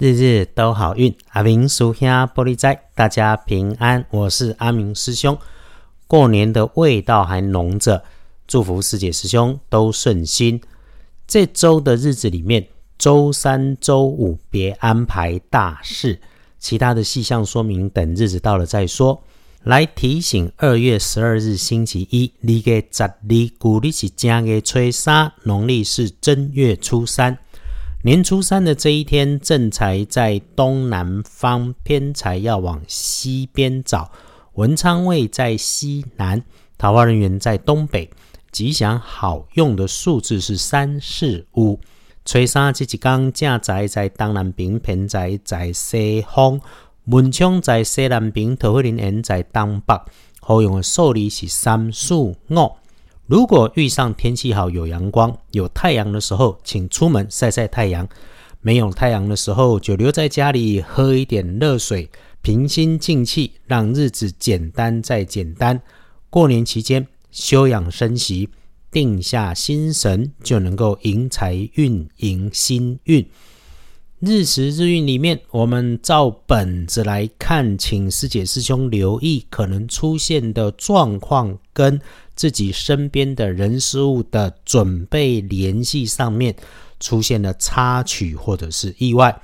[0.00, 4.02] 日日都好运，阿明叔兄玻璃仔，大家平安。
[4.08, 5.36] 我是阿明师兄。
[6.06, 8.02] 过年的味道还浓着，
[8.46, 10.58] 祝福师姐师兄都顺心。
[11.26, 12.66] 这周的日子里面，
[12.96, 16.18] 周三、周五别安排大事，
[16.58, 19.22] 其他的细项说明等日子到了再说。
[19.64, 23.14] 来提醒，二月十二日星期一，你个十二
[23.58, 27.36] 古历是正月初三，农历是正月初三。
[28.02, 34.10] 年初三的这一天，正财在东南方，偏财要往西边找。
[34.54, 36.42] 文昌位在西南，
[36.78, 38.08] 桃花人员在东北。
[38.50, 41.78] 吉祥好用的数字是三四五。
[42.24, 46.58] 吹沙这几缸正财在东南边，偏财在西方。
[47.04, 49.94] 文昌在西南边，桃花人缘在东北。
[50.40, 52.34] 好用的数字是三四五。
[53.30, 58.04] 如果遇上天气好、有阳光、有太阳的时候，请出门晒晒太阳；
[58.60, 62.10] 没有太阳的时候，就留在家里喝一点热水，
[62.42, 65.80] 平心静气，让日子简单再简单。
[66.28, 68.48] 过年期间休养生息，
[68.90, 73.24] 定下心神，就能够迎财运、迎新运。
[74.18, 81.98] 日时日运里面，我们照本子来看，请师姐师兄留意可能出现的状况跟
[82.40, 86.56] 自己身边的人事物的准备联系上面
[86.98, 89.42] 出现了插曲或者是意外，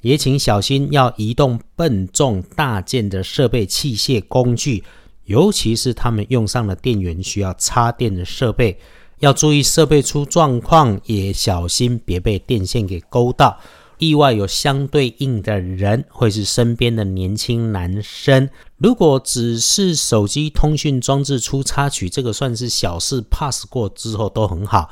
[0.00, 4.82] 也请小心要移动笨重大件的设备器械工具，
[5.26, 8.78] 尤其是他们用上了电源需要插电的设备，
[9.18, 13.60] 要注意设备出状况，也小心别被电线给勾到。
[13.98, 18.48] 意外有相对应的人，会是身边的年轻男生。
[18.76, 24.90] 如果只是手机通讯装置出插曲，这个算是小事，pass 过之后都很好。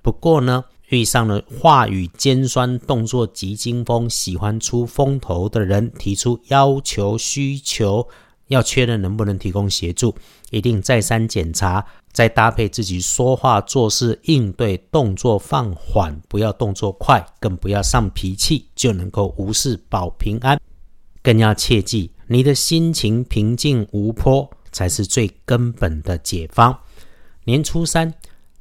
[0.00, 8.08] 不过呢，遇上了话语尖酸、动作急惊风、喜欢出风头的人，提出要求需求，
[8.48, 10.14] 要确认能不能提供协助，
[10.50, 11.84] 一定再三检查。
[12.12, 20.58] 再搭配自己说话做事应对动作放缓，不要动作快，更不要上脾气，就能够无事保平安。
[21.22, 26.78] 更要切记，你的心情平静无波，才是最根本的解方。
[27.44, 28.14] 年初三，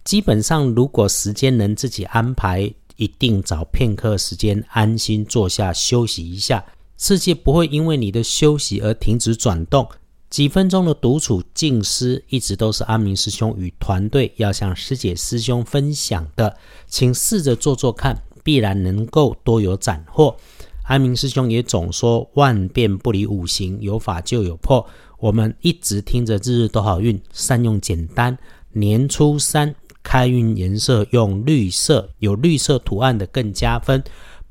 [0.03, 6.65] 基本上如果时间能自己安排，一定找片刻时间安心坐下休息一下。
[6.97, 9.87] 世界不会因为你的休息而停止转动。
[10.29, 16.57] 几分钟的独处静思，一直都是阿明师兄与团队要向师姐师兄分享的，
[16.87, 20.35] 请试着做做看，必然能够多有斩获。
[20.83, 24.85] 阿明师兄也总说万变不离五行，有法就有破。
[25.19, 28.37] 我们一直听着日日都好运，善用简单。
[28.73, 29.73] 年初三
[30.03, 34.03] 开运颜色用绿色，有绿色图案的更加分。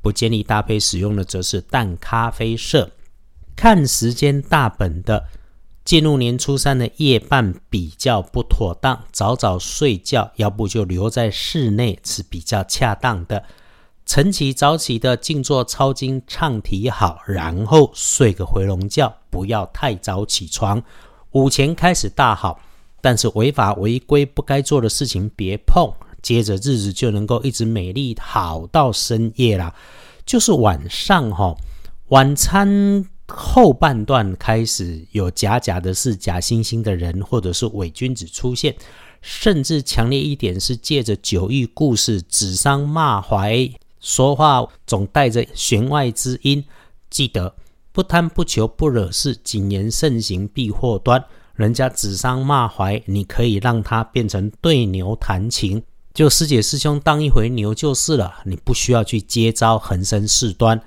[0.05, 2.91] 不建议搭配使用的则是淡咖啡色。
[3.57, 5.25] 看时间大本的。
[5.85, 13.45] 进入年初三的夜半比较不妥当，早早睡觉，要不就留在室内是比较恰当的。
[14.07, 20.83] 晨起早起的静坐抄经唱题好，然后睡个回笼觉，不要太早起床。
[21.33, 22.59] 午前开始大好，
[23.03, 25.93] 但是违法违规不该做的事情别碰，
[26.25, 29.73] 接着日子就能够一直美丽好到深夜啦。
[30.27, 31.55] 就是晚上哈，
[32.09, 33.05] 晚餐。
[33.27, 38.77] 后半段开始有假假的事、假惺惺的人，或者是伪君子出现，
[39.23, 46.63] 甚至强烈一点是借着酒意故事指桑骂槐，说话总带着弦外之音。
[47.09, 47.55] 记得
[47.93, 51.25] 不贪不求不惹事，谨言慎行避祸端。
[51.55, 55.83] 人家指桑骂槐，你可以让他变成对牛弹琴，
[56.15, 58.35] 就师姐师兄当一回牛就是了。
[58.45, 60.81] 你不需要去接招，横生事端。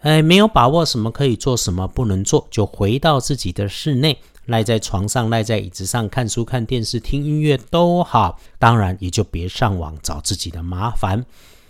[0.00, 8.40] 哎，没有把握什么可以做，什么不能做，就回到自己的室内，赖在床上，赖在椅子上看书、看电视、听音乐都好。
[8.58, 11.24] 当然，也就别上网找自己的麻烦。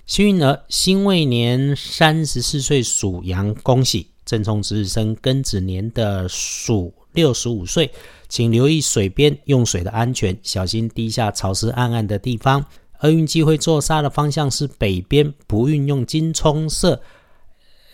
[0.06, 4.08] 幸运儿，辛未年三十四岁属羊，恭喜！
[4.24, 7.92] 正冲值日生庚子年的属六十五岁，
[8.30, 12.64] 请留意水边用水的安全，小心低下潮湿暗暗的地方。
[13.00, 17.00] 厄运机会坐煞的方向是北边，不运用金冲色。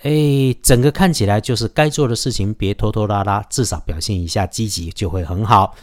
[0.02, 5.75] 哎，整个看起来就是该做的事情，别拖拖拉拉，至少表现一下积极就会很好。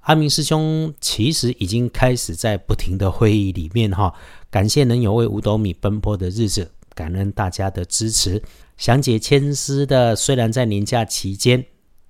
[0.00, 4.14] 阿明师兄其实已经开始在不停的会议里面哈，
[4.50, 8.40] 感谢能有为五斗米奔波的日子，感恩大家的支持。
[8.76, 11.64] 想解千丝的，虽然在年假期间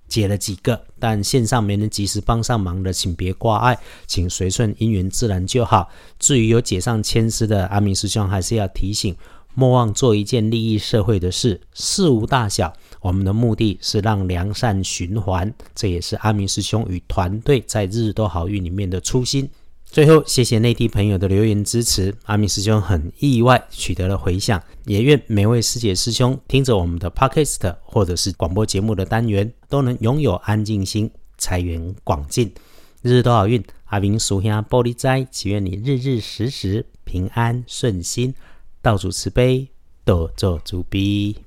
[0.07, 5.89] 解了几个，但线上没能及时帮上忙的，请别挂碍，请随顺因缘自然就好。
[6.17, 9.15] 至于有解上千丝的，阿明师兄还是要提醒。
[9.53, 12.71] 莫忘做一件利益社会的事，事无大小。
[13.01, 19.49] 我们的目的是让良善循环，这也是阿明师兄与团队在日日都好运里面的初心。
[19.89, 32.53] 最后，谢谢内地朋友的留言支持，阿明师兄很意外取得了回响，也愿每位师姐师兄听着我们的 podcast 或者是广播节目的单元，都能拥有安静心，财源广进，
[33.01, 33.63] 日日都好运。
[33.85, 38.35] 阿明属下玻璃斋，祈愿你日日时时平安顺心，
[38.81, 39.69] 道主慈悲，
[40.03, 41.46] 多做主逼。